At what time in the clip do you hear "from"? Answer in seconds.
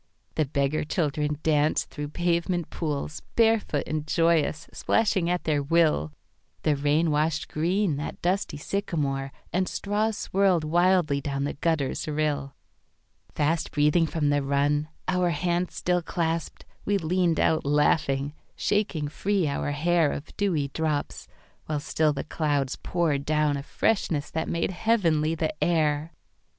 14.07-14.31